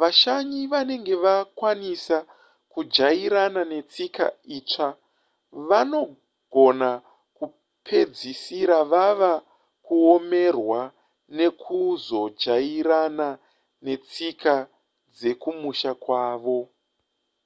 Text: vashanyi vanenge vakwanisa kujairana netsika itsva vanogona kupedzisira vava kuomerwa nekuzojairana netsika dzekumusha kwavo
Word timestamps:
vashanyi 0.00 0.60
vanenge 0.72 1.14
vakwanisa 1.24 2.16
kujairana 2.72 3.60
netsika 3.72 4.24
itsva 4.58 4.88
vanogona 5.68 6.90
kupedzisira 7.36 8.78
vava 8.92 9.32
kuomerwa 9.86 10.80
nekuzojairana 11.36 13.28
netsika 13.84 14.54
dzekumusha 15.16 15.92
kwavo 16.02 16.58